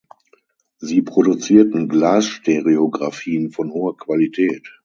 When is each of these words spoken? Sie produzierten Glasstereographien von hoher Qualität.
Sie 0.79 1.03
produzierten 1.03 1.87
Glasstereographien 1.87 3.51
von 3.51 3.69
hoher 3.71 3.95
Qualität. 3.97 4.67